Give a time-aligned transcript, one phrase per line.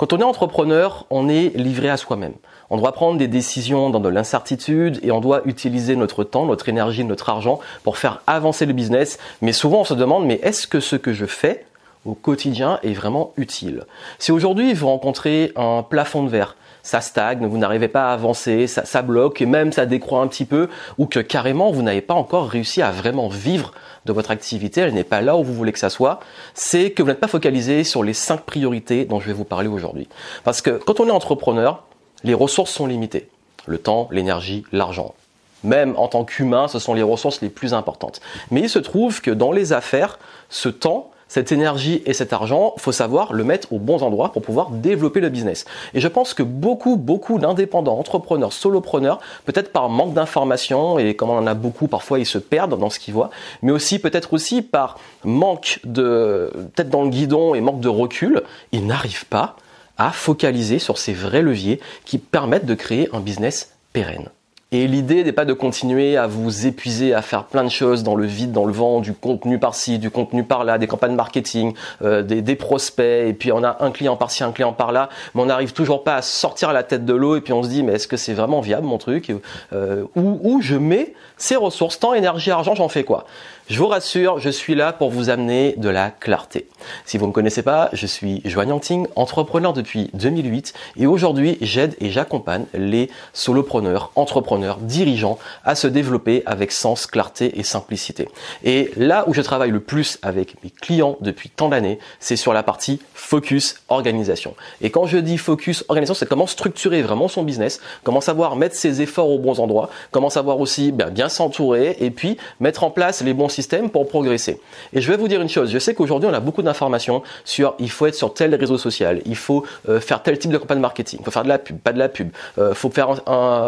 [0.00, 2.32] Quand on est entrepreneur, on est livré à soi-même.
[2.70, 6.70] On doit prendre des décisions dans de l'incertitude et on doit utiliser notre temps, notre
[6.70, 9.18] énergie, notre argent pour faire avancer le business.
[9.42, 11.66] Mais souvent on se demande, mais est-ce que ce que je fais
[12.06, 13.84] au quotidien est vraiment utile?
[14.18, 18.66] Si aujourd'hui vous rencontrez un plafond de verre, ça stagne, vous n'arrivez pas à avancer,
[18.68, 22.14] ça, bloque et même ça décroît un petit peu, ou que carrément vous n'avez pas
[22.14, 23.74] encore réussi à vraiment vivre
[24.06, 26.20] de votre activité, elle n'est pas là où vous voulez que ça soit,
[26.54, 29.68] c'est que vous n'êtes pas focalisé sur les cinq priorités dont je vais vous parler
[29.68, 30.08] aujourd'hui.
[30.44, 31.84] Parce que quand on est entrepreneur,
[32.24, 33.28] les ressources sont limitées.
[33.66, 35.14] Le temps, l'énergie, l'argent.
[35.62, 38.20] Même en tant qu'humain, ce sont les ressources les plus importantes.
[38.50, 42.74] Mais il se trouve que dans les affaires, ce temps, cette énergie et cet argent,
[42.76, 45.64] faut savoir le mettre aux bons endroits pour pouvoir développer le business.
[45.94, 51.30] Et je pense que beaucoup, beaucoup d'indépendants, entrepreneurs, solopreneurs, peut-être par manque d'informations et comme
[51.30, 53.30] on en a beaucoup, parfois ils se perdent dans ce qu'ils voient,
[53.62, 58.42] mais aussi peut-être aussi par manque de tête dans le guidon et manque de recul,
[58.72, 59.54] ils n'arrivent pas
[59.98, 64.30] à focaliser sur ces vrais leviers qui permettent de créer un business pérenne.
[64.72, 68.14] Et l'idée n'est pas de continuer à vous épuiser, à faire plein de choses dans
[68.14, 72.22] le vide, dans le vent, du contenu par-ci, du contenu par-là, des campagnes marketing, euh,
[72.22, 75.72] des, prospects, et puis on a un client par-ci, un client par-là, mais on n'arrive
[75.72, 78.06] toujours pas à sortir la tête de l'eau, et puis on se dit, mais est-ce
[78.06, 79.32] que c'est vraiment viable mon truc?
[79.72, 83.26] Euh, où, où je mets ces ressources, temps, énergie, argent, j'en fais quoi?
[83.70, 86.66] Je vous rassure, je suis là pour vous amener de la clarté.
[87.04, 88.72] Si vous ne me connaissez pas, je suis Joanne
[89.14, 96.42] entrepreneur depuis 2008 et aujourd'hui j'aide et j'accompagne les solopreneurs, entrepreneurs, dirigeants à se développer
[96.46, 98.28] avec sens, clarté et simplicité.
[98.64, 102.52] Et là où je travaille le plus avec mes clients depuis tant d'années, c'est sur
[102.52, 104.56] la partie focus organisation.
[104.80, 108.74] Et quand je dis focus organisation, c'est comment structurer vraiment son business, comment savoir mettre
[108.74, 112.90] ses efforts aux bons endroits, comment savoir aussi ben, bien s'entourer et puis mettre en
[112.90, 113.59] place les bons systèmes
[113.92, 114.60] pour progresser.
[114.92, 117.74] Et je vais vous dire une chose, je sais qu'aujourd'hui on a beaucoup d'informations sur
[117.78, 120.80] il faut être sur tel réseau social, il faut euh, faire tel type de campagne
[120.80, 123.14] marketing, il faut faire de la pub, pas de la pub, il euh, faut faire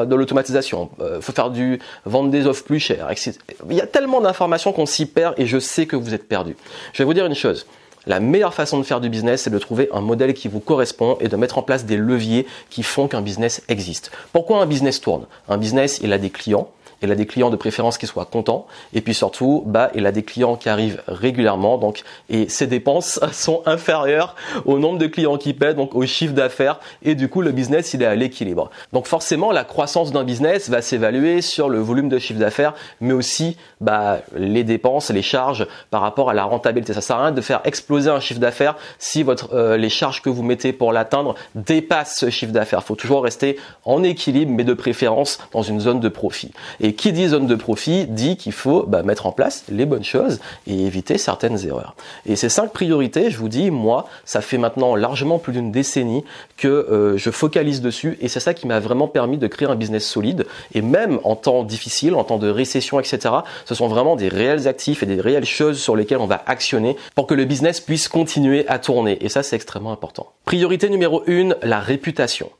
[0.06, 3.34] de l'automatisation, il euh, faut faire du vendre des offres plus chères, etc.
[3.68, 6.56] Il y a tellement d'informations qu'on s'y perd et je sais que vous êtes perdu.
[6.92, 7.66] Je vais vous dire une chose.
[8.06, 11.16] La meilleure façon de faire du business, c'est de trouver un modèle qui vous correspond
[11.20, 14.10] et de mettre en place des leviers qui font qu'un business existe.
[14.32, 15.26] Pourquoi un business tourne?
[15.48, 16.68] Un business, il a des clients,
[17.02, 20.12] il a des clients de préférence qui soient contents, et puis surtout, bah, il a
[20.12, 25.38] des clients qui arrivent régulièrement, donc, et ses dépenses sont inférieures au nombre de clients
[25.38, 28.70] qui paient, donc au chiffre d'affaires, et du coup, le business, il est à l'équilibre.
[28.92, 33.12] Donc forcément, la croissance d'un business va s'évaluer sur le volume de chiffre d'affaires, mais
[33.12, 36.92] aussi, bah, les dépenses, les charges par rapport à la rentabilité.
[36.92, 40.22] Ça sert à rien de faire exploser un chiffre d'affaires si votre, euh, les charges
[40.22, 42.80] que vous mettez pour l'atteindre dépassent ce chiffre d'affaires.
[42.82, 46.52] Il faut toujours rester en équilibre, mais de préférence dans une zone de profit.
[46.92, 50.04] Et qui dit zone de profit dit qu'il faut bah, mettre en place les bonnes
[50.04, 51.96] choses et éviter certaines erreurs.
[52.26, 56.22] Et ces cinq priorités, je vous dis, moi, ça fait maintenant largement plus d'une décennie
[56.58, 59.74] que euh, je focalise dessus et c'est ça qui m'a vraiment permis de créer un
[59.74, 60.44] business solide.
[60.74, 64.68] Et même en temps difficile, en temps de récession, etc., ce sont vraiment des réels
[64.68, 68.06] actifs et des réelles choses sur lesquelles on va actionner pour que le business puisse
[68.06, 69.16] continuer à tourner.
[69.24, 70.30] Et ça, c'est extrêmement important.
[70.44, 72.50] Priorité numéro une, la réputation.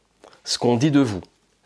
[0.45, 1.21] Ce qu'on dit de vous,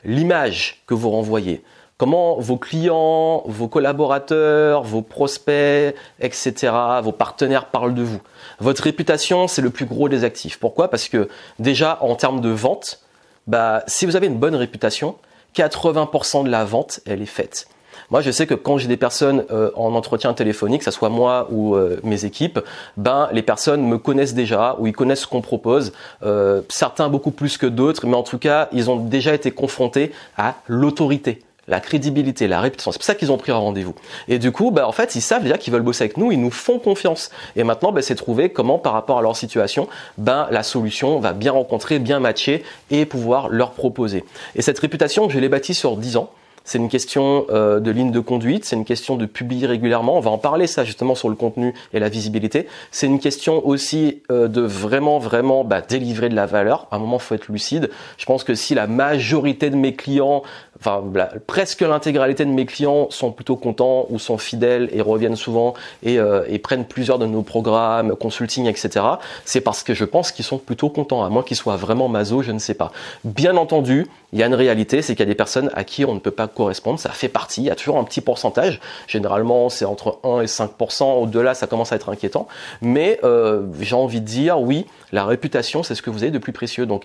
[0.05, 1.63] l'image que vous renvoyez,
[1.99, 8.21] comment vos clients, vos collaborateurs, vos prospects, etc., vos partenaires parlent de vous?
[8.61, 10.59] Votre réputation, c'est le plus gros des actifs.
[10.59, 10.89] Pourquoi?
[10.89, 13.01] Parce que déjà, en termes de vente,
[13.47, 15.17] bah, si vous avez une bonne réputation,
[15.55, 17.69] 80% de la vente, elle est faite.
[18.11, 21.09] Moi, je sais que quand j'ai des personnes euh, en entretien téléphonique, que ce soit
[21.09, 22.61] moi ou euh, mes équipes,
[22.97, 25.93] ben les personnes me connaissent déjà ou ils connaissent ce qu'on propose.
[26.23, 30.13] Euh, certains beaucoup plus que d'autres, mais en tout cas, ils ont déjà été confrontés
[30.37, 32.93] à l'autorité la crédibilité, la réputation.
[32.93, 33.95] C'est pour ça qu'ils ont pris un rendez-vous.
[34.29, 36.41] Et du coup, bah, en fait, ils savent déjà qu'ils veulent bosser avec nous, ils
[36.41, 37.31] nous font confiance.
[37.57, 39.89] Et maintenant, bah, c'est trouver comment, par rapport à leur situation,
[40.19, 44.25] ben, la solution va bien rencontrer, bien matcher et pouvoir leur proposer.
[44.55, 46.31] Et cette réputation, je l'ai bâtie sur 10 ans.
[46.67, 50.17] C'est une question euh, de ligne de conduite, c'est une question de publier régulièrement.
[50.17, 52.67] On va en parler ça justement sur le contenu et la visibilité.
[52.91, 56.89] C'est une question aussi euh, de vraiment vraiment bah, délivrer de la valeur.
[56.91, 57.89] À un moment, faut être lucide.
[58.19, 60.43] Je pense que si la majorité de mes clients
[60.87, 61.03] enfin
[61.47, 66.19] presque l'intégralité de mes clients sont plutôt contents ou sont fidèles et reviennent souvent et,
[66.19, 69.05] euh, prennent plusieurs de nos programmes, consulting, etc.
[69.45, 72.43] C'est parce que je pense qu'ils sont plutôt contents, à moins qu'ils soient vraiment maso,
[72.43, 72.91] je ne sais pas.
[73.25, 76.05] Bien entendu, il y a une réalité, c'est qu'il y a des personnes à qui
[76.05, 78.81] on ne peut pas correspondre, ça fait partie, il y a toujours un petit pourcentage,
[79.07, 82.49] généralement c'est entre 1 et 5%, au-delà ça commence à être inquiétant,
[82.83, 86.39] mais euh, j'ai envie de dire, oui, la réputation c'est ce que vous avez de
[86.39, 87.05] plus précieux, donc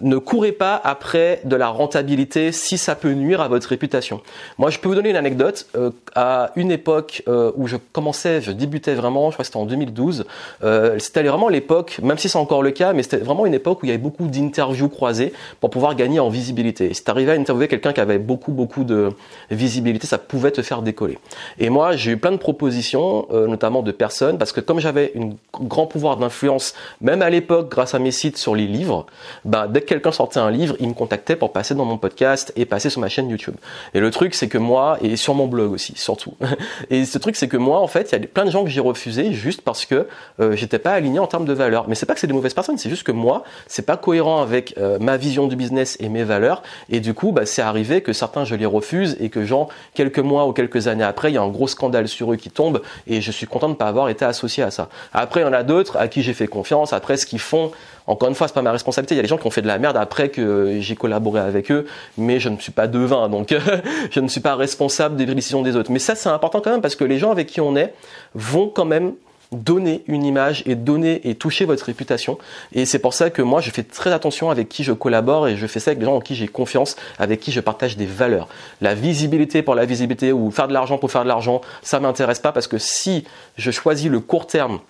[0.00, 4.20] ne courez pas après de la rentabilité si ça peut nuire à votre réputation.
[4.58, 5.66] Moi, je peux vous donner une anecdote.
[5.76, 9.56] Euh, à une époque euh, où je commençais, je débutais vraiment, je crois que c'était
[9.56, 10.26] en 2012,
[10.62, 13.82] euh, c'était vraiment l'époque, même si c'est encore le cas, mais c'était vraiment une époque
[13.82, 16.92] où il y avait beaucoup d'interviews croisées pour pouvoir gagner en visibilité.
[16.92, 19.10] Si t'arrivais à interviewer quelqu'un qui avait beaucoup, beaucoup de
[19.50, 21.18] visibilité, ça pouvait te faire décoller.
[21.58, 25.30] Et moi, j'ai eu plein de propositions, notamment de personnes, parce que comme j'avais un
[25.64, 29.06] grand pouvoir d'influence, même à l'époque, grâce à mes sites sur les livres,
[29.44, 32.64] bah, que quelqu'un sortait un livre, il me contactait pour passer dans mon podcast et
[32.64, 33.54] passer sur ma chaîne YouTube.
[33.94, 36.34] Et le truc, c'est que moi, et sur mon blog aussi, surtout.
[36.90, 38.70] Et ce truc, c'est que moi, en fait, il y a plein de gens que
[38.70, 40.06] j'ai refusé juste parce que
[40.40, 41.86] euh, j'étais pas aligné en termes de valeurs.
[41.88, 44.42] Mais c'est pas que c'est des mauvaises personnes, c'est juste que moi, c'est pas cohérent
[44.42, 46.62] avec euh, ma vision du business et mes valeurs.
[46.90, 50.18] Et du coup, bah, c'est arrivé que certains, je les refuse et que genre, quelques
[50.18, 52.82] mois ou quelques années après, il y a un gros scandale sur eux qui tombe
[53.06, 54.88] et je suis content de pas avoir été associé à ça.
[55.12, 56.92] Après, il y en a d'autres à qui j'ai fait confiance.
[56.92, 57.72] Après, ce qu'ils font,
[58.06, 59.14] encore une fois, c'est pas ma responsabilité.
[59.14, 61.40] Il y a des gens qui ont fait de la merde après que j'ai collaboré
[61.40, 61.86] avec eux,
[62.18, 63.54] mais je ne suis pas devin, donc
[64.10, 65.90] je ne suis pas responsable des décisions des autres.
[65.90, 67.94] Mais ça, c'est important quand même parce que les gens avec qui on est
[68.34, 69.12] vont quand même
[69.52, 72.38] donner une image et donner et toucher votre réputation.
[72.72, 75.56] Et c'est pour ça que moi, je fais très attention avec qui je collabore et
[75.56, 78.06] je fais ça avec des gens en qui j'ai confiance, avec qui je partage des
[78.06, 78.48] valeurs.
[78.80, 82.40] La visibilité pour la visibilité ou faire de l'argent pour faire de l'argent, ça m'intéresse
[82.40, 83.24] pas parce que si
[83.56, 84.80] je choisis le court terme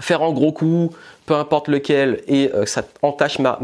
[0.00, 0.92] faire un gros coup,
[1.26, 3.58] peu importe lequel, et euh, ça entache ma,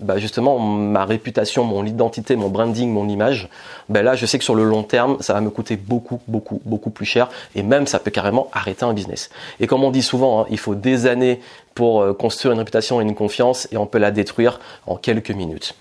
[0.00, 3.48] bah justement ma réputation, mon identité, mon branding, mon image,
[3.88, 6.60] ben là je sais que sur le long terme ça va me coûter beaucoup beaucoup
[6.64, 9.30] beaucoup plus cher et même ça peut carrément arrêter un business.
[9.58, 11.40] Et comme on dit souvent, hein, il faut des années
[11.74, 15.30] pour euh, construire une réputation et une confiance et on peut la détruire en quelques
[15.30, 15.74] minutes.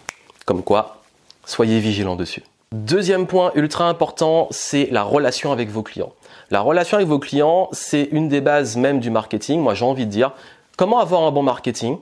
[0.46, 1.02] Comme quoi,
[1.46, 2.44] soyez vigilants dessus.
[2.72, 6.14] Deuxième point ultra important, c'est la relation avec vos clients.
[6.52, 9.62] La relation avec vos clients, c'est une des bases même du marketing.
[9.62, 10.34] Moi, j'ai envie de dire,
[10.78, 11.98] comment avoir un bon marketing?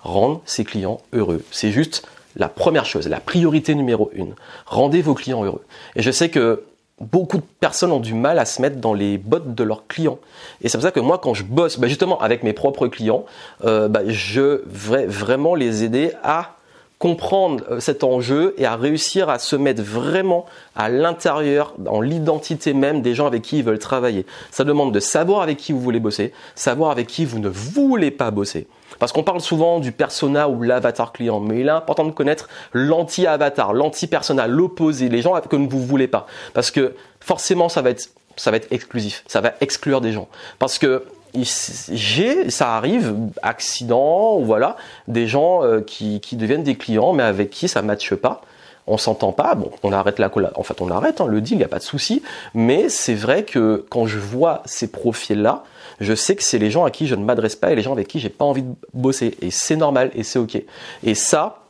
[0.00, 1.42] Rendre ses clients heureux.
[1.50, 2.06] C'est juste
[2.36, 4.34] la première chose, la priorité numéro une.
[4.66, 5.64] Rendez vos clients heureux.
[5.96, 6.64] Et je sais que
[7.00, 10.18] beaucoup de personnes ont du mal à se mettre dans les bottes de leurs clients.
[10.60, 13.24] Et c'est pour ça que moi, quand je bosse, bah, justement avec mes propres clients,
[13.64, 16.55] euh, bah, je vais vraiment les aider à
[16.98, 22.72] comprendre euh, cet enjeu et à réussir à se mettre vraiment à l'intérieur, dans l'identité
[22.74, 24.26] même des gens avec qui ils veulent travailler.
[24.50, 28.10] Ça demande de savoir avec qui vous voulez bosser, savoir avec qui vous ne voulez
[28.10, 28.66] pas bosser.
[28.98, 32.48] Parce qu'on parle souvent du persona ou l'avatar client, mais il est important de connaître
[32.72, 36.26] l'anti-avatar, l'anti-persona, l'opposé, les gens que vous ne voulez pas.
[36.54, 40.28] Parce que forcément, ça va être ça va être exclusif, ça va exclure des gens.
[40.58, 41.04] Parce que
[41.44, 44.76] j'ai, ça arrive, accident, ou voilà,
[45.08, 48.42] des gens euh, qui, qui, deviennent des clients, mais avec qui ça ne matche pas.
[48.88, 51.58] On s'entend pas, bon, on arrête la En fait, on arrête hein, le deal, il
[51.58, 52.22] n'y a pas de souci.
[52.54, 55.64] Mais c'est vrai que quand je vois ces profils-là,
[55.98, 57.92] je sais que c'est les gens à qui je ne m'adresse pas et les gens
[57.92, 59.36] avec qui j'ai pas envie de bosser.
[59.42, 60.62] Et c'est normal et c'est ok.
[61.02, 61.64] Et ça,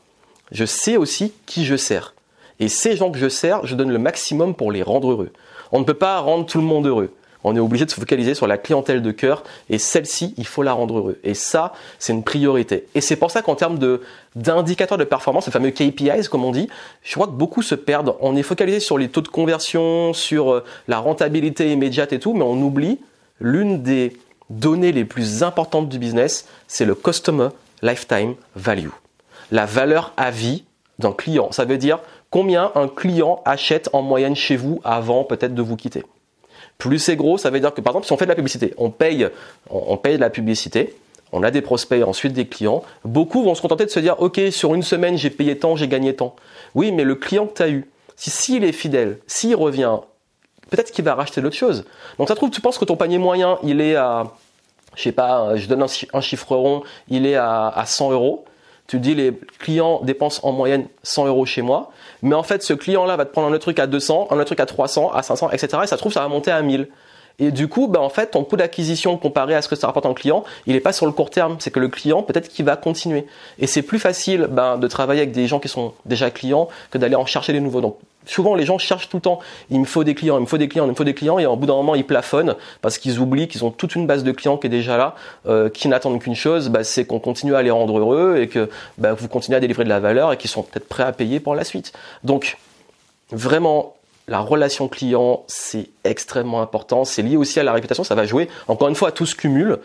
[0.53, 2.15] je sais aussi qui je sers.
[2.61, 5.33] Et ces gens que je sers, je donne le maximum pour les rendre heureux.
[5.73, 7.15] On ne peut pas rendre tout le monde heureux
[7.49, 10.65] on est obligé de se focaliser sur la clientèle de cœur et celle-ci, il faut
[10.65, 11.21] la rendre heureux.
[11.23, 12.89] Et ça, c'est une priorité.
[12.97, 13.79] Et c'est pour ça qu'en termes
[14.35, 16.69] d'indicateurs de performance, le fameux KPIs comme on dit,
[17.05, 18.17] je crois que beaucoup se perdent.
[18.21, 22.35] On est focalisé sur les taux de conversion, sur euh, la rentabilité immédiate et tout,
[22.35, 22.99] mais on oublie
[23.41, 24.17] l'une des
[24.51, 27.51] données les plus importantes du business, c'est le customer
[27.81, 28.91] lifetime value.
[29.53, 30.65] La valeur à vie
[30.99, 31.53] d'un client.
[31.53, 32.01] Ça veut dire
[32.31, 36.03] combien un client achète en moyenne chez vous avant peut-être de vous quitter.
[36.79, 38.75] Plus c'est gros, ça veut dire que par exemple, si on fait de la publicité,
[38.77, 39.29] on paye,
[39.71, 40.95] on paye de la publicité,
[41.33, 42.83] on a des prospects, ensuite des clients.
[43.05, 45.89] Beaucoup vont se contenter de se dire, OK, sur une semaine, j'ai payé tant, j'ai
[45.89, 46.37] gagné tant.
[46.75, 49.99] Oui, mais le client que tu as eu, si s'il est fidèle, s'il revient,
[50.71, 51.85] peut-être qu'il va racheter d'autres choses.
[52.19, 54.33] Donc ça trouve, tu penses que ton panier moyen, il est à,
[54.95, 58.45] je sais pas, je donne un, chiffre rond, il est à, à 100 euros
[58.87, 61.91] tu dis les clients dépensent en moyenne 100 euros chez moi,
[62.23, 64.45] mais en fait ce client-là va te prendre un autre truc à 200, un autre
[64.45, 65.79] truc à 300, à 500, etc.
[65.85, 66.89] Et ça se trouve ça va monter à 1000.
[67.39, 70.07] Et du coup, bah en fait, ton coût d'acquisition comparé à ce que ça rapporte
[70.07, 71.57] en client, il n'est pas sur le court terme.
[71.59, 73.27] C'est que le client, peut-être qu'il va continuer.
[73.59, 76.99] Et c'est plus facile ben, de travailler avec des gens qui sont déjà clients que
[76.99, 77.83] d'aller en chercher des nouveaux.
[77.83, 79.39] Donc, souvent, les gens cherchent tout le temps.
[79.71, 81.39] Il me faut des clients, il me faut des clients, il me faut des clients.
[81.39, 84.25] Et au bout d'un moment, ils plafonnent parce qu'ils oublient qu'ils ont toute une base
[84.25, 85.15] de clients qui est déjà là,
[85.47, 88.69] euh, qui n'attendent qu'une chose, bah, c'est qu'on continue à les rendre heureux et que
[88.99, 91.41] bah, vous continuez à délivrer de la valeur et qu'ils sont peut-être prêts à payer
[91.41, 91.93] pour la suite.
[92.25, 92.59] Donc,
[93.31, 93.95] vraiment,
[94.29, 97.05] la relation client, c'est extrêmement important.
[97.05, 98.05] C'est lié aussi à la réputation.
[98.05, 99.79] Ça va jouer, encore une fois, tout se cumule.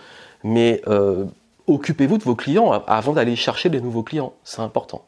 [0.44, 1.26] Mais euh,
[1.68, 4.34] occupez-vous de vos clients avant d'aller chercher des nouveaux clients.
[4.44, 5.06] C'est important.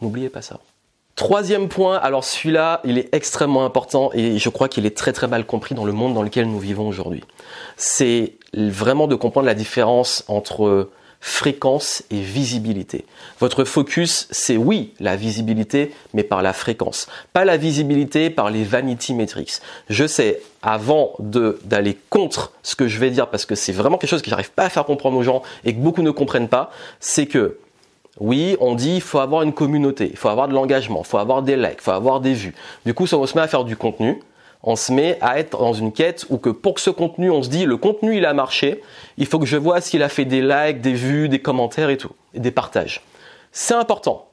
[0.00, 0.58] N'oubliez pas ça.
[1.20, 5.28] Troisième point, alors celui-là, il est extrêmement important et je crois qu'il est très très
[5.28, 7.22] mal compris dans le monde dans lequel nous vivons aujourd'hui.
[7.76, 10.88] C'est vraiment de comprendre la différence entre
[11.20, 13.04] fréquence et visibilité.
[13.38, 17.06] Votre focus, c'est oui, la visibilité, mais par la fréquence.
[17.34, 19.60] Pas la visibilité par les vanity metrics.
[19.90, 24.08] Je sais, avant d'aller contre ce que je vais dire, parce que c'est vraiment quelque
[24.08, 26.70] chose que j'arrive pas à faire comprendre aux gens et que beaucoup ne comprennent pas,
[26.98, 27.58] c'est que
[28.20, 31.18] oui, on dit il faut avoir une communauté, il faut avoir de l'engagement, il faut
[31.18, 32.54] avoir des likes, il faut avoir des vues.
[32.84, 34.20] Du coup, ça on se met à faire du contenu,
[34.62, 37.42] on se met à être dans une quête où que pour que ce contenu, on
[37.42, 38.82] se dit le contenu il a marché,
[39.16, 41.96] il faut que je vois s'il a fait des likes, des vues, des commentaires et
[41.96, 43.02] tout, et des partages.
[43.52, 44.28] C'est important.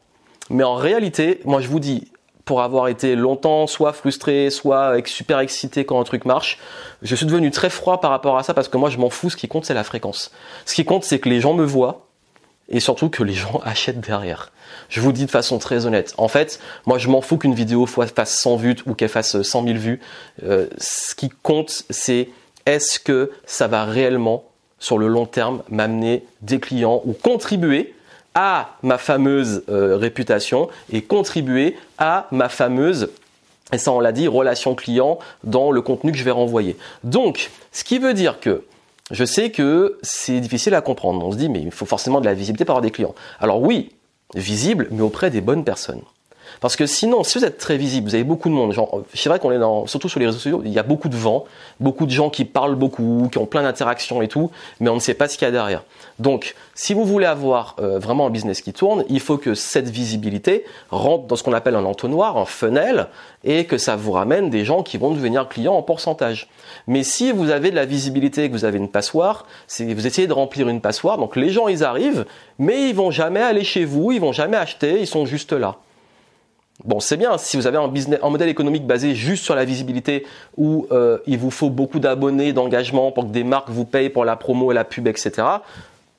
[0.49, 2.11] Mais en réalité, moi je vous dis,
[2.43, 6.59] pour avoir été longtemps soit frustré, soit super excité quand un truc marche,
[7.01, 9.29] je suis devenu très froid par rapport à ça parce que moi je m'en fous,
[9.29, 10.31] ce qui compte c'est la fréquence.
[10.65, 12.06] Ce qui compte c'est que les gens me voient,
[12.69, 14.51] et surtout que les gens achètent derrière.
[14.89, 16.13] Je vous dis de façon très honnête.
[16.17, 19.63] En fait, moi je m'en fous qu'une vidéo fasse 100 vues ou qu'elle fasse 100
[19.63, 19.99] 000 vues.
[20.43, 22.29] Euh, ce qui compte, c'est
[22.65, 24.43] est-ce que ça va réellement,
[24.79, 27.93] sur le long terme, m'amener des clients ou contribuer
[28.35, 33.09] à ma fameuse euh, réputation et contribuer à ma fameuse
[33.73, 36.77] et ça on l'a dit, relation client dans le contenu que je vais renvoyer.
[37.03, 38.63] Donc, ce qui veut dire que
[39.11, 41.25] je sais que c'est difficile à comprendre.
[41.25, 43.15] On se dit, mais il faut forcément de la visibilité pour avoir des clients.
[43.39, 43.91] Alors oui,
[44.35, 46.01] visible, mais auprès des bonnes personnes.
[46.61, 48.73] Parce que sinon, si vous êtes très visible, vous avez beaucoup de monde.
[49.13, 51.15] c'est vrai qu'on est dans, surtout sur les réseaux sociaux, il y a beaucoup de
[51.15, 51.45] vent,
[51.79, 54.99] beaucoup de gens qui parlent beaucoup, qui ont plein d'interactions et tout, mais on ne
[54.99, 55.83] sait pas ce qu'il y a derrière.
[56.19, 59.89] Donc, si vous voulez avoir euh, vraiment un business qui tourne, il faut que cette
[59.89, 63.07] visibilité rentre dans ce qu'on appelle un entonnoir, un funnel,
[63.43, 66.49] et que ça vous ramène des gens qui vont devenir clients en pourcentage.
[66.87, 69.45] Mais si vous avez de la visibilité et que vous avez une passoire,
[69.79, 72.25] vous essayez de remplir une passoire, donc les gens ils arrivent,
[72.59, 75.77] mais ils vont jamais aller chez vous, ils vont jamais acheter, ils sont juste là.
[76.85, 79.65] Bon, c'est bien si vous avez un, business, un modèle économique basé juste sur la
[79.65, 80.25] visibilité
[80.57, 84.25] où euh, il vous faut beaucoup d'abonnés, d'engagement pour que des marques vous payent pour
[84.25, 85.31] la promo et la pub, etc.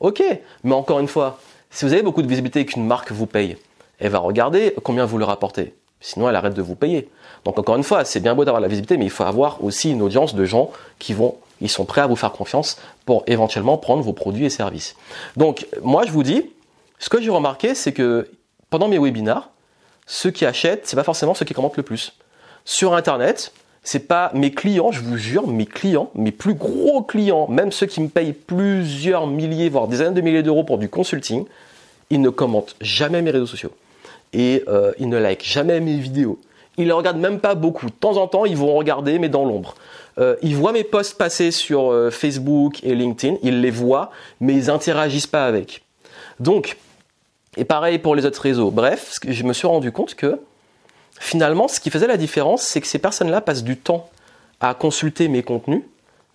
[0.01, 0.23] Ok,
[0.65, 1.39] mais encore une fois,
[1.71, 3.57] si vous avez beaucoup de visibilité et qu'une marque vous paye,
[4.01, 5.75] elle va regarder combien vous leur apportez.
[6.01, 7.09] Sinon, elle arrête de vous payer.
[7.45, 9.91] Donc encore une fois, c'est bien beau d'avoir la visibilité, mais il faut avoir aussi
[9.91, 13.79] une audience de gens qui vont, ils sont prêts à vous faire confiance pour éventuellement
[13.79, 14.97] prendre vos produits et services.
[15.37, 16.51] Donc moi, je vous dis,
[16.99, 18.29] ce que j'ai remarqué, c'est que
[18.71, 19.51] pendant mes webinars,
[20.09, 22.15] ceux qui achètent, c'est pas forcément ceux qui commentent le plus.
[22.65, 23.53] Sur Internet,
[23.85, 27.87] c'est pas mes clients, je vous jure, mes clients, mes plus gros clients, même ceux
[27.87, 31.45] qui me payent plusieurs milliers, voire dizaines de milliers d'euros pour du consulting,
[32.11, 33.73] ils ne commentent jamais mes réseaux sociaux.
[34.33, 36.39] Et euh, ils ne likent jamais mes vidéos.
[36.79, 37.87] Ils ne regardent même pas beaucoup.
[37.87, 39.75] De temps en temps, ils vont regarder, mais dans l'ombre.
[40.19, 44.11] Euh, ils voient mes posts passer sur euh, Facebook et LinkedIn, ils les voient,
[44.41, 45.83] mais ils interagissent pas avec.
[46.41, 46.77] Donc,
[47.57, 48.71] et pareil pour les autres réseaux.
[48.71, 50.41] Bref, je me suis rendu compte que
[51.19, 54.09] finalement, ce qui faisait la différence, c'est que ces personnes-là passent du temps
[54.61, 55.83] à consulter mes contenus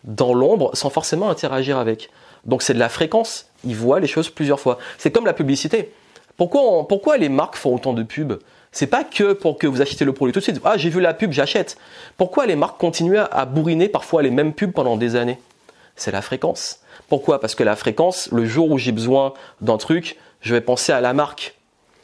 [0.03, 2.10] dans l'ombre sans forcément interagir avec.
[2.46, 3.48] Donc c'est de la fréquence.
[3.63, 4.77] Ils voient les choses plusieurs fois.
[4.98, 5.93] C'est comme la publicité.
[6.36, 8.39] Pourquoi, pourquoi les marques font autant de pubs?
[8.72, 10.60] C'est pas que pour que vous achetiez le produit tout de suite.
[10.65, 11.77] Ah, j'ai vu la pub, j'achète.
[12.17, 15.39] Pourquoi les marques continuent à bourriner parfois les mêmes pubs pendant des années?
[15.96, 16.79] C'est la fréquence.
[17.08, 17.39] Pourquoi?
[17.39, 21.02] Parce que la fréquence, le jour où j'ai besoin d'un truc, je vais penser à
[21.02, 21.56] la marque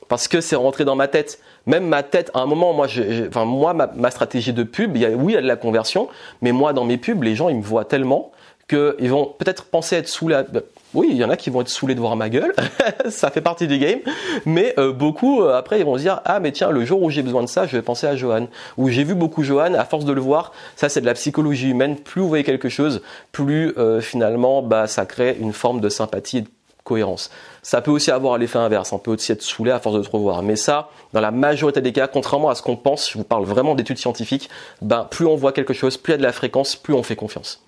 [0.07, 1.39] parce que c'est rentré dans ma tête.
[1.67, 2.87] Même ma tête, à un moment, moi,
[3.27, 6.07] enfin, moi, ma, stratégie de pub, oui, il y a de la conversion,
[6.41, 8.31] mais moi, dans mes pubs, les gens, ils me voient tellement
[8.67, 10.45] qu'ils vont peut-être penser être sous la,
[10.93, 12.53] oui, il y en a qui vont être saoulés de voir ma gueule,
[13.09, 13.99] ça fait partie du game,
[14.45, 17.09] mais euh, beaucoup euh, après ils vont se dire ah mais tiens le jour où
[17.09, 18.47] j'ai besoin de ça, je vais penser à Johan.
[18.77, 21.69] Ou j'ai vu beaucoup Johan, à force de le voir, ça c'est de la psychologie
[21.69, 21.95] humaine.
[21.95, 26.37] Plus vous voyez quelque chose, plus euh, finalement bah ça crée une forme de sympathie
[26.37, 26.49] et de
[26.89, 27.29] cohérence.
[27.61, 30.09] Ça peut aussi avoir l'effet inverse, on peut aussi être saoulé à force de te
[30.09, 30.41] revoir.
[30.43, 33.45] Mais ça, dans la majorité des cas, contrairement à ce qu'on pense, je vous parle
[33.45, 34.49] vraiment d'études scientifiques,
[34.81, 37.03] ben plus on voit quelque chose, plus il y a de la fréquence, plus on
[37.03, 37.61] fait confiance.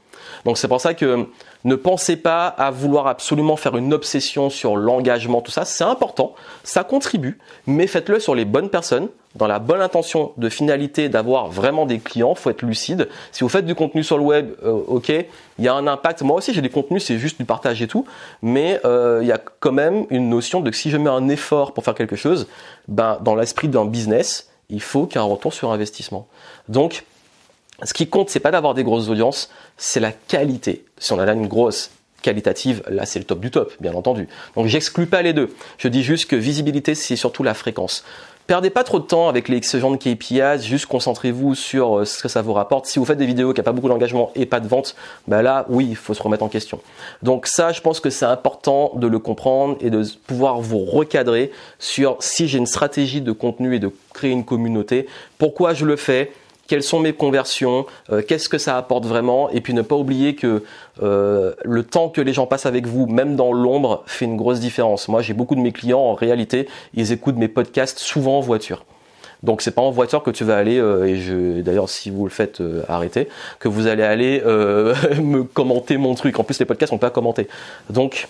[0.46, 1.28] Donc c'est pour ça que
[1.64, 5.66] ne pensez pas à vouloir absolument faire une obsession sur l'engagement, tout ça.
[5.66, 10.50] C'est important, ça contribue, mais faites-le sur les bonnes personnes, dans la bonne intention de
[10.50, 12.36] finalité d'avoir vraiment des clients.
[12.36, 13.08] Faut être lucide.
[13.32, 16.22] Si vous faites du contenu sur le web, euh, ok, il y a un impact.
[16.22, 18.06] Moi aussi j'ai des contenus, c'est juste du partage et tout,
[18.42, 21.30] mais euh, il y a quand même une notion de que si je mets un
[21.30, 22.48] effort pour faire quelque chose,
[22.88, 26.28] ben dans l'esprit d'un business, il faut qu'il y ait un retour sur investissement.
[26.70, 27.04] Donc
[27.84, 30.86] ce qui compte, c'est pas d'avoir des grosses audiences, c'est la qualité.
[30.98, 34.28] Si on a là une grosse qualitative, là c'est le top du top, bien entendu.
[34.56, 35.54] Donc j'exclus pas les deux.
[35.78, 38.04] Je dis juste que visibilité, c'est surtout la fréquence.
[38.48, 42.06] Perdez pas trop de temps avec les, ce genre de KPIs, juste concentrez-vous sur euh,
[42.06, 42.86] ce que ça vous rapporte.
[42.86, 44.96] Si vous faites des vidéos qui n'ont pas beaucoup d'engagement et pas de vente,
[45.28, 46.82] bah là, oui, il faut se remettre en question.
[47.24, 51.52] Donc ça, je pense que c'est important de le comprendre et de pouvoir vous recadrer
[51.80, 55.08] sur si j'ai une stratégie de contenu et de créer une communauté,
[55.38, 56.34] pourquoi je le fais,
[56.72, 60.36] quelles sont mes conversions, euh, qu'est-ce que ça apporte vraiment, et puis ne pas oublier
[60.36, 60.64] que
[61.04, 64.62] euh, le temps que les gens passent avec vous, même dans l'ombre, fait une grosse
[64.62, 65.10] différence.
[65.10, 68.86] Moi, j'ai beaucoup de mes clients, en réalité, ils écoutent mes podcasts souvent en voiture.
[69.44, 72.30] Donc c'est pas en voiture que tu vas aller euh, et d'ailleurs si vous le
[72.30, 73.28] faites arrêtez
[73.60, 74.40] que vous allez aller
[75.22, 76.40] me commenter mon truc.
[76.40, 77.50] En plus les podcasts sont pas commentés.
[77.90, 78.30] Donc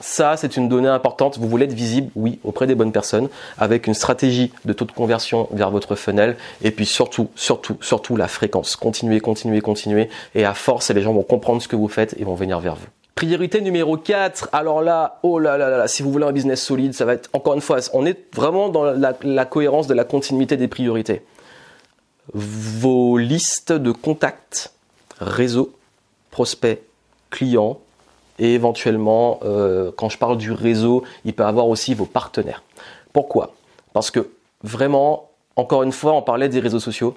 [0.00, 1.38] ça, c'est une donnée importante.
[1.38, 4.92] Vous voulez être visible, oui, auprès des bonnes personnes, avec une stratégie de taux de
[4.92, 8.76] conversion vers votre funnel, et puis surtout, surtout, surtout la fréquence.
[8.76, 12.24] Continuez, continuez, continuez, et à force, les gens vont comprendre ce que vous faites et
[12.24, 12.86] vont venir vers vous.
[13.14, 16.92] Priorité numéro 4, alors là, oh là là là, si vous voulez un business solide,
[16.92, 20.04] ça va être, encore une fois, on est vraiment dans la, la cohérence de la
[20.04, 21.22] continuité des priorités.
[22.34, 24.72] Vos listes de contacts,
[25.18, 25.72] réseaux,
[26.30, 26.82] prospects,
[27.30, 27.78] clients,
[28.38, 32.62] et éventuellement, euh, quand je parle du réseau, il peut avoir aussi vos partenaires.
[33.12, 33.54] Pourquoi?
[33.92, 34.28] Parce que
[34.62, 37.16] vraiment, encore une fois, on parlait des réseaux sociaux.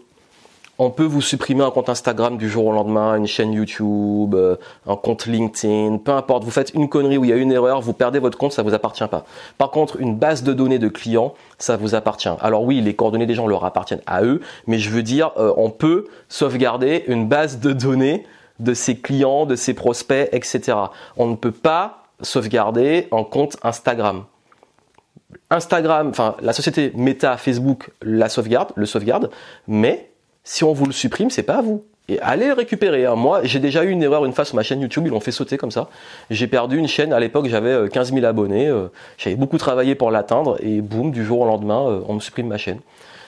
[0.82, 4.56] On peut vous supprimer un compte Instagram du jour au lendemain, une chaîne YouTube, euh,
[4.88, 6.46] un compte LinkedIn, peu importe.
[6.46, 8.64] Vous faites une connerie où il y a une erreur, vous perdez votre compte, ça
[8.64, 9.26] vous appartient pas.
[9.58, 12.30] Par contre, une base de données de clients, ça vous appartient.
[12.40, 15.52] Alors oui, les coordonnées des gens leur appartiennent à eux, mais je veux dire, euh,
[15.58, 18.26] on peut sauvegarder une base de données
[18.60, 20.78] de ses clients, de ses prospects, etc.
[21.18, 24.26] On ne peut pas sauvegarder un compte Instagram.
[25.50, 29.30] Instagram, enfin la société Meta, Facebook la sauvegarde, le sauvegarde,
[29.68, 30.10] mais
[30.44, 31.84] si on vous le supprime, c'est pas à vous.
[32.08, 33.06] Et allez le récupérer.
[33.06, 33.16] Hein.
[33.16, 35.32] Moi, j'ai déjà eu une erreur une fois sur ma chaîne YouTube, ils l'ont fait
[35.32, 35.90] sauter comme ça.
[36.32, 38.88] J'ai perdu une chaîne, à l'époque j'avais 15 euh, 000 abonnés, euh,
[39.20, 42.48] j'avais beaucoup travaillé pour l'atteindre, et boum, du jour au lendemain, euh, on me supprime
[42.48, 42.80] ma chaîne.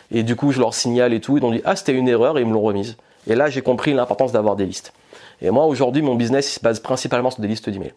[0.09, 2.39] Et du coup, je leur signale et tout, ils ont dit, ah c'était une erreur,
[2.39, 2.97] et ils me l'ont remise.
[3.27, 4.93] Et là, j'ai compris l'importance d'avoir des listes.
[5.41, 7.93] Et moi, aujourd'hui, mon business se base principalement sur des listes d'emails.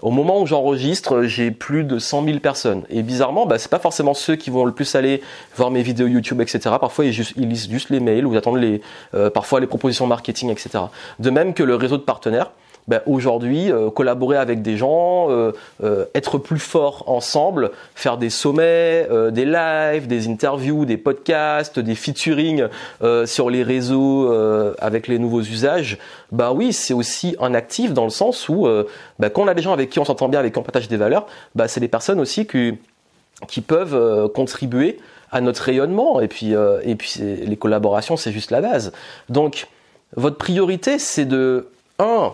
[0.00, 2.84] Au moment où j'enregistre, j'ai plus de 100 000 personnes.
[2.88, 5.20] Et bizarrement, bah, c'est pas forcément ceux qui vont le plus aller
[5.54, 6.60] voir mes vidéos YouTube, etc.
[6.80, 8.80] Parfois, ils lisent juste les mails ou ils attendent les,
[9.14, 10.84] euh, parfois les propositions marketing, etc.
[11.18, 12.52] De même que le réseau de partenaires.
[12.88, 15.52] Ben, aujourd'hui, euh, collaborer avec des gens, euh,
[15.84, 21.94] euh, être plus fort ensemble, faire des sommets, des lives, des interviews, des podcasts, des
[21.94, 22.66] featuring
[23.24, 24.32] sur les réseaux
[24.78, 25.98] avec les nouveaux usages,
[26.30, 28.66] bah oui, c'est aussi un actif dans le sens où
[29.18, 30.88] bah, quand on a des gens avec qui on s'entend bien, avec qui on partage
[30.88, 32.78] des valeurs, bah, c'est des personnes aussi qui,
[33.48, 34.98] qui peuvent contribuer
[35.30, 36.20] à notre rayonnement.
[36.20, 38.92] Et puis, et puis les collaborations, c'est juste la base.
[39.28, 39.68] Donc,
[40.16, 41.68] votre priorité, c'est de
[41.98, 42.32] 1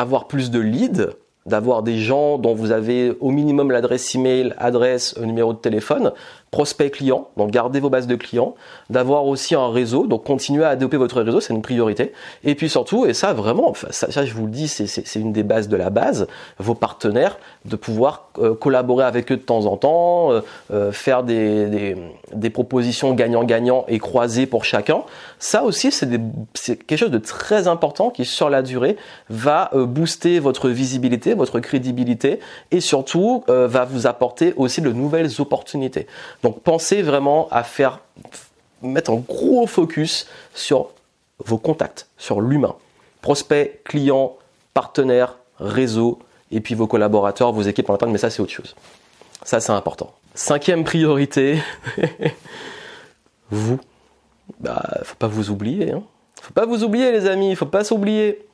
[0.00, 1.10] avoir plus de leads,
[1.46, 6.12] d'avoir des gens dont vous avez au minimum l'adresse email, adresse, numéro de téléphone,
[6.50, 8.54] prospect client, donc gardez vos bases de clients,
[8.88, 12.12] d'avoir aussi un réseau, donc continuez à développer votre réseau, c'est une priorité.
[12.42, 15.68] Et puis surtout, et ça vraiment, ça, je vous le dis, c'est une des bases
[15.68, 16.26] de la base,
[16.58, 20.40] vos partenaires, de pouvoir euh, collaborer avec eux de temps en temps, euh,
[20.72, 21.94] euh, faire des,
[22.32, 25.02] des, propositions gagnant-gagnant et croisées pour chacun.
[25.38, 28.96] Ça aussi, c'est quelque chose de très important qui, sur la durée,
[29.28, 32.40] va booster votre visibilité, votre crédibilité
[32.72, 36.06] et surtout va vous apporter aussi de nouvelles opportunités.
[36.42, 38.00] Donc pensez vraiment à faire
[38.82, 40.90] mettre un gros focus sur
[41.44, 42.76] vos contacts, sur l'humain.
[43.20, 44.36] Prospects, clients,
[44.74, 46.18] partenaires, réseau,
[46.50, 48.74] et puis vos collaborateurs, vos équipes en interne, mais ça c'est autre chose.
[49.42, 50.14] Ça c'est important.
[50.34, 51.60] Cinquième priorité,
[53.50, 53.78] vous.
[54.58, 55.92] Bah, faut pas vous oublier.
[55.92, 56.02] Hein.
[56.40, 58.46] Faut pas vous oublier les amis, faut pas s'oublier.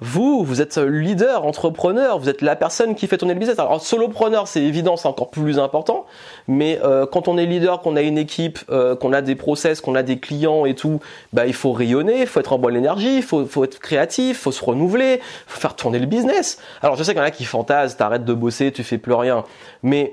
[0.00, 3.58] Vous, vous êtes leader, entrepreneur, vous êtes la personne qui fait tourner le business.
[3.58, 6.04] Alors solopreneur, c'est évident, c'est encore plus important.
[6.48, 9.80] Mais euh, quand on est leader, qu'on a une équipe, euh, qu'on a des process,
[9.80, 11.00] qu'on a des clients et tout,
[11.32, 14.36] bah il faut rayonner, il faut être en bonne énergie, il faut, faut être créatif,
[14.38, 16.58] il faut se renouveler, il faut faire tourner le business.
[16.82, 19.14] Alors je sais qu'il y en a qui fantasment, t'arrêtes de bosser, tu fais plus
[19.14, 19.44] rien.
[19.82, 20.12] Mais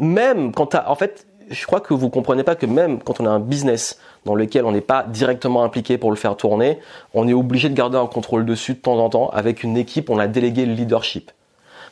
[0.00, 3.26] même quand t'as, en fait, je crois que vous comprenez pas que même quand on
[3.26, 6.78] a un business dans lequel on n'est pas directement impliqué pour le faire tourner,
[7.14, 9.28] on est obligé de garder un contrôle dessus de temps en temps.
[9.30, 11.30] Avec une équipe, on a délégué le leadership.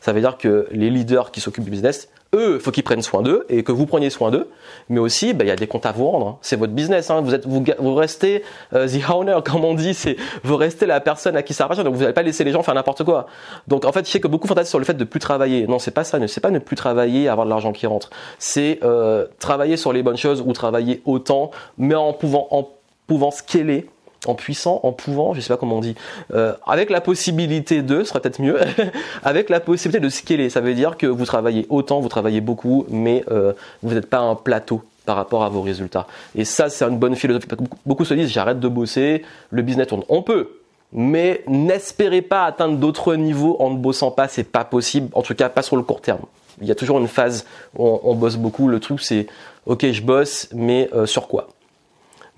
[0.01, 3.23] Ça veut dire que les leaders qui s'occupent du business, eux, faut qu'ils prennent soin
[3.23, 4.49] d'eux et que vous preniez soin d'eux.
[4.89, 6.27] Mais aussi, bah, il y a des comptes à vous rendre.
[6.27, 6.39] Hein.
[6.43, 7.11] C'est votre business.
[7.11, 7.21] Hein.
[7.23, 9.95] Vous êtes, vous, vous restez euh, the owner, comme on dit.
[9.95, 11.85] C'est vous restez la personne à qui ça appartient.
[11.85, 13.27] Donc vous n'allez pas laisser les gens faire n'importe quoi.
[13.69, 15.67] Donc en fait, je sais que beaucoup fantasment sur le fait de plus travailler.
[15.67, 16.19] Non, c'est pas ça.
[16.29, 18.11] C'est pas ne plus travailler, avoir de l'argent qui rentre.
[18.39, 22.69] C'est euh, travailler sur les bonnes choses ou travailler autant, mais en pouvant en
[23.07, 23.89] pouvant scaler
[24.27, 25.95] en puissant, en pouvant, je sais pas comment on dit,
[26.35, 28.59] euh, avec la possibilité de, ce serait peut-être mieux,
[29.25, 30.51] avec la possibilité de scaler.
[30.51, 33.53] Ça veut dire que vous travaillez autant, vous travaillez beaucoup, mais euh,
[33.83, 36.07] vous n'êtes pas un plateau par rapport à vos résultats.
[36.35, 37.49] Et ça, c'est une bonne philosophie.
[37.87, 40.05] Beaucoup se disent, j'arrête de bosser, le business tourne.
[40.09, 40.61] On peut,
[40.93, 45.09] mais n'espérez pas atteindre d'autres niveaux en ne bossant pas, c'est pas possible.
[45.15, 46.21] En tout cas, pas sur le court terme.
[46.61, 48.69] Il y a toujours une phase où on, bosse beaucoup.
[48.69, 49.27] Le truc, c'est,
[49.65, 51.49] ok, je bosse, mais euh, sur quoi?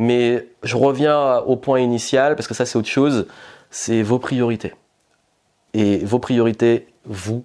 [0.03, 3.29] Mais je reviens au point initial, parce que ça c'est autre chose,
[3.71, 4.75] c'est vos priorités.
[5.75, 7.45] Et vos priorités, vous,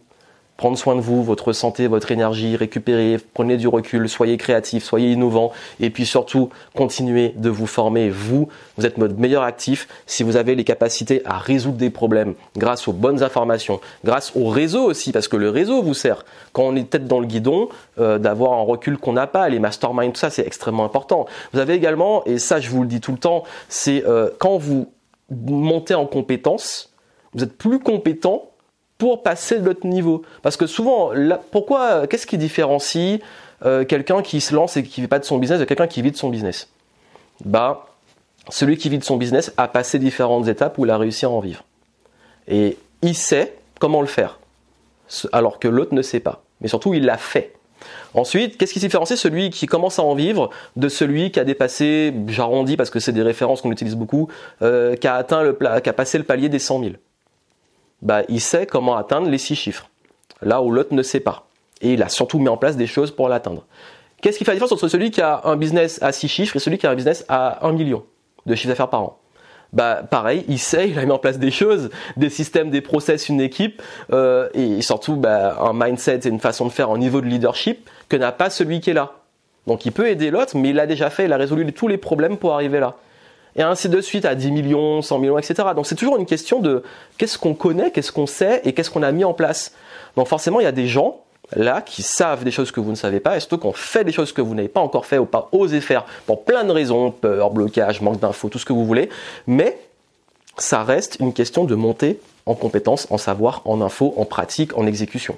[0.58, 5.12] prendre soin de vous, votre santé, votre énergie, récupérer, prenez du recul, soyez créatif, soyez
[5.12, 8.10] innovant et puis surtout continuez de vous former.
[8.10, 12.34] Vous, vous êtes votre meilleur actif si vous avez les capacités à résoudre des problèmes
[12.58, 16.26] grâce aux bonnes informations, grâce au réseau aussi parce que le réseau vous sert.
[16.54, 19.60] Quand on est tête dans le guidon, euh, d'avoir un recul qu'on n'a pas, les
[19.60, 21.28] masterminds, tout ça c'est extrêmement important.
[21.54, 24.58] Vous avez également, et ça je vous le dis tout le temps, c'est euh, quand
[24.58, 24.92] vous
[25.30, 26.94] montez en compétence,
[27.34, 28.50] vous êtes plus compétent
[28.98, 30.24] pour passer de l'autre niveau.
[30.42, 31.12] Parce que souvent,
[31.52, 33.20] pourquoi, qu'est-ce qui différencie
[33.66, 35.88] euh, quelqu'un qui se lance et qui ne vit pas de son business de quelqu'un
[35.88, 36.70] qui vit de son business?
[37.46, 37.88] Bah,
[38.50, 41.30] celui qui vit de son business a passé différentes étapes où il a réussi à
[41.30, 41.64] en vivre.
[42.48, 44.40] Et il sait comment le faire,
[45.32, 46.44] alors que l'autre ne sait pas.
[46.62, 47.54] Mais surtout, il l'a fait.
[48.14, 49.20] Ensuite, qu'est-ce qui différencie?
[49.20, 53.12] Celui qui commence à en vivre de celui qui a dépassé, j'arrondis parce que c'est
[53.12, 54.30] des références qu'on utilise beaucoup,
[54.64, 56.94] euh, qui a atteint le qui a passé le palier des 100 000
[58.02, 59.90] bah, il sait comment atteindre les six chiffres,
[60.42, 61.48] là où l'autre ne sait pas.
[61.82, 63.66] Et il a surtout mis en place des choses pour l'atteindre.
[64.22, 66.60] Qu'est-ce qui fait la différence entre celui qui a un business à six chiffres et
[66.60, 68.04] celui qui a un business à un million
[68.46, 69.20] de chiffre d'affaires par an?
[69.74, 73.30] Bah pareil, il sait, il a mis en place des choses, des systèmes, des process,
[73.30, 73.82] une équipe,
[74.14, 77.90] euh, et surtout bah, un mindset et une façon de faire au niveau de leadership
[78.10, 79.12] que n'a pas celui qui est là.
[79.68, 81.98] Donc il peut aider l'autre, mais il l'a déjà fait, il a résolu tous les
[81.98, 82.96] problèmes pour arriver là
[83.58, 85.70] et ainsi de suite à 10 millions, 100 millions, etc.
[85.76, 86.84] Donc c'est toujours une question de
[87.18, 89.74] qu'est-ce qu'on connaît, qu'est-ce qu'on sait et qu'est-ce qu'on a mis en place.
[90.16, 91.22] Donc forcément, il y a des gens
[91.56, 94.12] là qui savent des choses que vous ne savez pas et surtout qu'on fait des
[94.12, 97.12] choses que vous n'avez pas encore fait ou pas osé faire pour plein de raisons,
[97.12, 99.10] peur, blocage, manque d'infos, tout ce que vous voulez.
[99.48, 99.78] Mais
[100.58, 104.86] ça reste une question de monter en compétences, en savoir, en info, en pratique, en
[104.86, 105.38] exécution.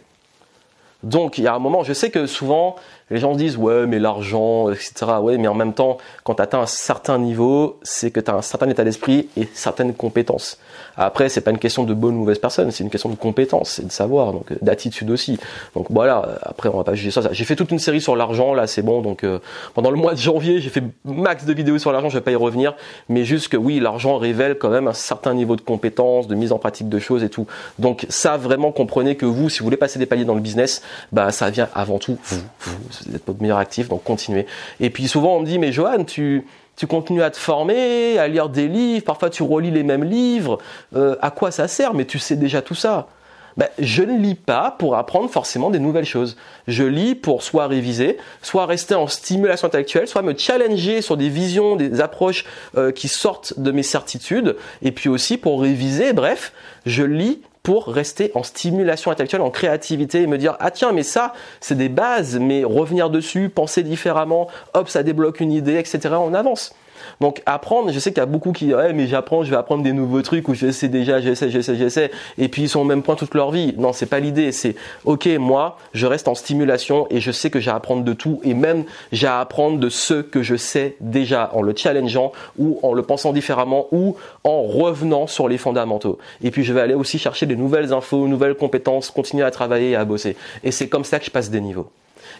[1.04, 2.76] Donc il y a un moment, je sais que souvent
[3.10, 4.94] les gens se disent ouais mais l'argent, etc.
[5.22, 8.36] Ouais mais en même temps, quand tu atteins un certain niveau, c'est que tu as
[8.36, 10.58] un certain état d'esprit et certaines compétences.
[10.98, 13.80] Après, c'est pas une question de bonne ou mauvaise personne, c'est une question de compétence
[13.80, 15.40] et de savoir, donc euh, d'attitude aussi.
[15.76, 17.22] Donc voilà, après on va pas juger ça.
[17.32, 19.40] J'ai fait toute une série sur l'argent, là c'est bon, donc euh,
[19.74, 22.32] pendant le mois de janvier j'ai fait max de vidéos sur l'argent, je vais pas
[22.32, 22.76] y revenir,
[23.08, 26.52] mais juste que oui, l'argent révèle quand même un certain niveau de compétence, de mise
[26.52, 27.48] en pratique de choses et tout.
[27.78, 30.82] Donc ça vraiment comprenez que vous, si vous voulez passer des paliers dans le business,
[31.12, 32.72] bah ça vient avant tout vous, vous,
[33.06, 34.46] vous êtes votre meilleur actif, donc continuez.
[34.80, 38.30] Et puis souvent on me dit mais Johan, tu tu continues à te former, à
[38.30, 40.60] lire des livres, parfois tu relis les mêmes livres,
[40.96, 41.94] euh, à quoi ça sert?
[41.94, 43.10] Mais tu sais déjà tout ça.
[43.58, 46.38] Ben, je ne lis pas pour apprendre forcément des nouvelles choses.
[46.70, 51.28] Je lis pour soit réviser, soit rester en stimulation intellectuelle, soit me challenger sur des
[51.28, 52.46] visions, des approches
[52.78, 56.14] euh, qui sortent de mes certitudes, et puis aussi pour réviser.
[56.14, 56.54] Bref,
[56.86, 61.04] je lis pour rester en stimulation intellectuelle, en créativité et me dire ah tiens mais
[61.04, 66.16] ça c'est des bases mais revenir dessus, penser différemment, hop ça débloque une idée etc.
[66.20, 66.74] On avance.
[67.20, 69.84] Donc apprendre, je sais qu'il y a beaucoup qui ouais mais j'apprends, je vais apprendre
[69.84, 72.86] des nouveaux trucs ou je sais déjà, j'essaie, j'essaie, j'essaie et puis ils sont au
[72.86, 73.74] même point toute leur vie.
[73.78, 77.60] Non, c'est pas l'idée, c'est OK, moi, je reste en stimulation et je sais que
[77.60, 80.96] j'ai à apprendre de tout et même j'ai à apprendre de ce que je sais
[81.02, 86.20] déjà en le challengeant ou en le pensant différemment ou en revenant sur les fondamentaux.
[86.42, 89.92] Et puis je vais aller aussi chercher des nouvelles infos, nouvelles compétences, continuer à travailler
[89.92, 90.38] et à bosser.
[90.64, 91.90] Et c'est comme ça que je passe des niveaux.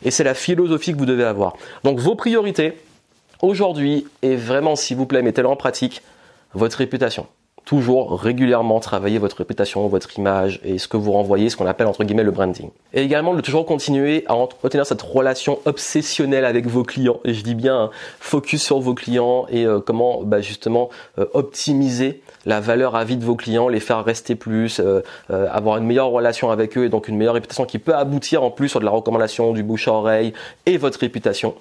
[0.04, 1.58] Et c'est la philosophie que vous devez avoir.
[1.84, 2.74] Donc vos priorités,
[3.42, 6.02] aujourd'hui, et vraiment s'il vous plaît, mettez-le en pratique,
[6.54, 7.28] votre réputation.
[7.66, 11.86] Toujours régulièrement travailler votre réputation, votre image et ce que vous renvoyez, ce qu'on appelle
[11.86, 12.72] entre guillemets le branding.
[12.94, 17.20] Et également de toujours continuer à entretenir cette relation obsessionnelle avec vos clients.
[17.26, 21.26] Et je dis bien hein, focus sur vos clients et euh, comment bah, justement euh,
[21.34, 25.86] optimiser la valeur à vie de vos clients, les faire rester plus, euh, avoir une
[25.86, 28.80] meilleure relation avec eux et donc une meilleure réputation qui peut aboutir en plus sur
[28.80, 30.34] de la recommandation, du bouche à oreille
[30.66, 31.54] et votre réputation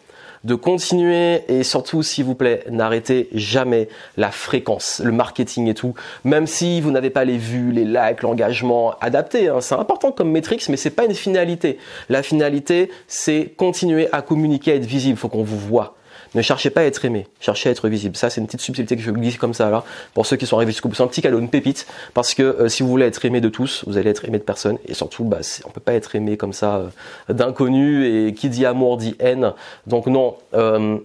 [0.45, 5.95] de continuer et surtout s'il vous plaît n'arrêtez jamais la fréquence, le marketing et tout.
[6.25, 10.31] Même si vous n'avez pas les vues, les likes, l'engagement adapté, hein, c'est important comme
[10.31, 11.79] métrique, mais c'est pas une finalité.
[12.09, 15.19] La finalité c'est continuer à communiquer, être visible.
[15.19, 15.98] Faut qu'on vous voit.
[16.35, 18.17] Ne cherchez pas à être aimé, cherchez à être visible.
[18.17, 20.57] Ça, c'est une petite subtilité que je glisse comme ça là, pour ceux qui sont
[20.57, 20.95] arrivés jusqu'au bout.
[20.95, 23.49] C'est un petit cadeau, une pépite, parce que euh, si vous voulez être aimé de
[23.49, 26.37] tous, vous allez être aimé de personne, et surtout, bah, on peut pas être aimé
[26.37, 29.53] comme ça euh, d'inconnu, et qui dit amour dit haine.
[29.87, 30.99] Donc non, euh,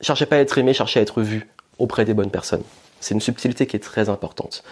[0.00, 2.62] cherchez pas à être aimé, cherchez à être vu auprès des bonnes personnes.
[3.00, 4.62] C'est une subtilité qui est très importante.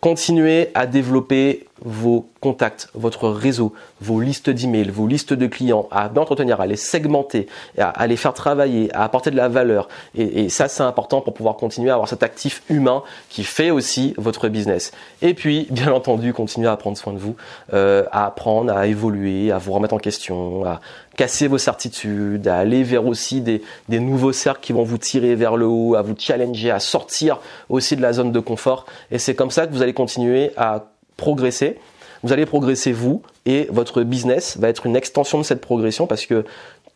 [0.00, 6.10] Continuez à développer vos contacts, votre réseau, vos listes d'emails, vos listes de clients, à
[6.18, 7.46] entretenir, à les segmenter,
[7.78, 9.88] à, les faire travailler, à apporter de la valeur.
[10.14, 14.14] Et, ça, c'est important pour pouvoir continuer à avoir cet actif humain qui fait aussi
[14.18, 14.92] votre business.
[15.22, 17.36] Et puis, bien entendu, continuer à prendre soin de vous,
[17.72, 20.80] euh, à apprendre, à évoluer, à vous remettre en question, à
[21.16, 25.34] casser vos certitudes, à aller vers aussi des, des nouveaux cercles qui vont vous tirer
[25.34, 28.86] vers le haut, à vous challenger, à sortir aussi de la zone de confort.
[29.10, 30.84] Et c'est comme ça que vous allez continuer à
[31.16, 31.78] progresser.
[32.22, 36.26] Vous allez progresser vous et votre business va être une extension de cette progression parce
[36.26, 36.44] que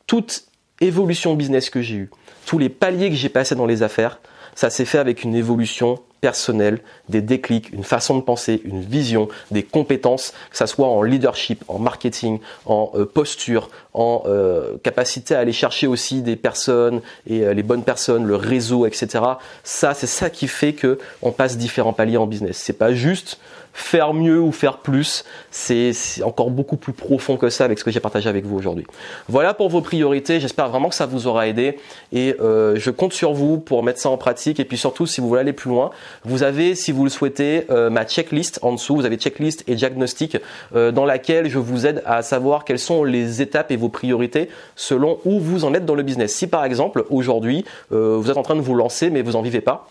[0.06, 0.44] toute
[0.80, 2.10] évolution business que j'ai eue,
[2.46, 4.20] tous les paliers que j'ai passés dans les affaires,
[4.54, 9.28] ça s'est fait avec une évolution personnelle, des déclics, une façon de penser, une vision,
[9.50, 15.34] des compétences, que ça soit en leadership, en marketing, en euh, posture, en euh, capacité
[15.34, 19.24] à aller chercher aussi des personnes et euh, les bonnes personnes, le réseau, etc.
[19.62, 22.56] Ça, c'est ça qui fait que on passe différents paliers en business.
[22.56, 23.38] C'est pas juste
[23.78, 25.92] faire mieux ou faire plus, c'est
[26.24, 28.84] encore beaucoup plus profond que ça avec ce que j'ai partagé avec vous aujourd'hui.
[29.28, 31.78] Voilà pour vos priorités, j'espère vraiment que ça vous aura aidé
[32.12, 35.20] et euh, je compte sur vous pour mettre ça en pratique et puis surtout si
[35.20, 35.90] vous voulez aller plus loin,
[36.24, 39.76] vous avez si vous le souhaitez euh, ma checklist en dessous, vous avez checklist et
[39.76, 40.36] diagnostic
[40.74, 44.48] euh, dans laquelle je vous aide à savoir quelles sont les étapes et vos priorités
[44.74, 46.34] selon où vous en êtes dans le business.
[46.34, 49.60] Si par exemple aujourd'hui vous êtes en train de vous lancer mais vous en vivez
[49.60, 49.88] pas,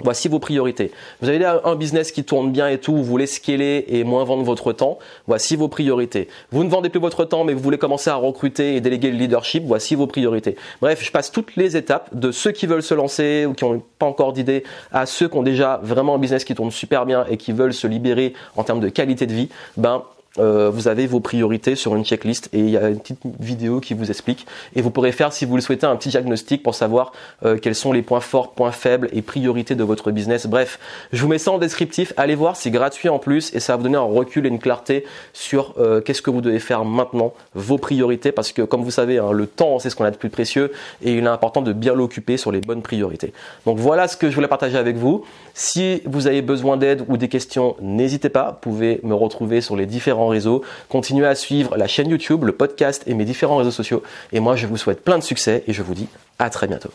[0.00, 0.90] Voici vos priorités.
[1.20, 4.42] Vous avez un business qui tourne bien et tout, vous voulez scaler et moins vendre
[4.42, 4.98] votre temps.
[5.28, 6.26] Voici vos priorités.
[6.50, 9.18] Vous ne vendez plus votre temps, mais vous voulez commencer à recruter et déléguer le
[9.18, 9.62] leadership.
[9.64, 10.56] Voici vos priorités.
[10.80, 13.84] Bref, je passe toutes les étapes de ceux qui veulent se lancer ou qui n'ont
[14.00, 17.24] pas encore d'idée à ceux qui ont déjà vraiment un business qui tourne super bien
[17.30, 19.48] et qui veulent se libérer en termes de qualité de vie.
[19.76, 20.02] Ben,
[20.38, 23.80] euh, vous avez vos priorités sur une checklist et il y a une petite vidéo
[23.80, 24.46] qui vous explique.
[24.74, 27.12] Et vous pourrez faire, si vous le souhaitez, un petit diagnostic pour savoir
[27.44, 30.46] euh, quels sont les points forts, points faibles et priorités de votre business.
[30.46, 30.78] Bref,
[31.12, 32.12] je vous mets ça en descriptif.
[32.16, 34.58] Allez voir, c'est gratuit en plus et ça va vous donner un recul et une
[34.58, 38.90] clarté sur euh, qu'est-ce que vous devez faire maintenant, vos priorités, parce que comme vous
[38.90, 41.62] savez, hein, le temps, c'est ce qu'on a de plus précieux et il est important
[41.62, 43.32] de bien l'occuper sur les bonnes priorités.
[43.66, 45.24] Donc voilà ce que je voulais partager avec vous.
[45.54, 48.50] Si vous avez besoin d'aide ou des questions, n'hésitez pas.
[48.50, 49.86] Vous pouvez me retrouver sur les
[50.24, 50.62] différents réseaux.
[50.88, 54.02] Continuez à suivre la chaîne YouTube, le podcast et mes différents réseaux sociaux.
[54.32, 56.08] Et moi, je vous souhaite plein de succès et je vous dis
[56.38, 56.90] à très bientôt.